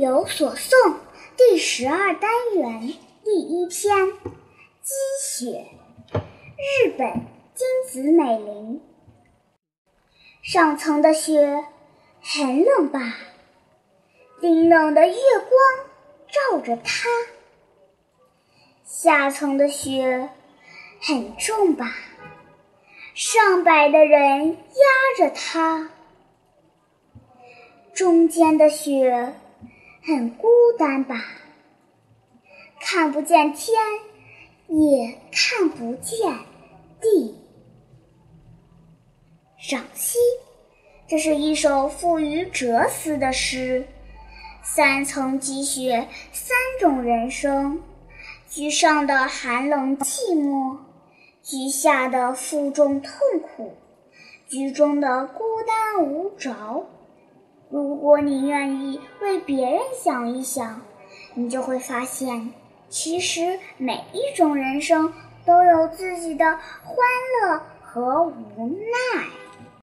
[0.00, 0.94] 有所诵
[1.36, 3.94] 第十二单元第一篇
[4.80, 5.66] 《积雪》，
[6.56, 8.80] 日本金子美玲。
[10.40, 11.66] 上层的雪
[12.22, 13.14] 很冷吧？
[14.40, 15.52] 冰冷的月光
[16.28, 17.10] 照着它。
[18.82, 20.30] 下层的雪
[21.02, 21.94] 很重吧？
[23.14, 25.90] 上百的人压着它。
[27.92, 29.34] 中间的雪。
[30.02, 30.48] 很孤
[30.78, 31.22] 单吧？
[32.80, 33.76] 看不见天，
[34.68, 36.38] 也看不见
[37.00, 37.36] 地。
[39.58, 40.18] 赏析：
[41.06, 43.86] 这是一首富于哲思的诗。
[44.62, 47.82] 三层积雪，三种人生：
[48.48, 50.78] 居上的寒冷寂寞，
[51.42, 53.74] 居下的负重痛苦，
[54.48, 56.86] 居中的孤单无着。
[57.70, 59.00] 如果你愿意
[59.40, 60.80] 别人想一想，
[61.34, 62.52] 你就会发现，
[62.88, 65.12] 其实每一种人生
[65.44, 66.44] 都有自己的
[66.84, 66.96] 欢
[67.42, 69.39] 乐和无奈。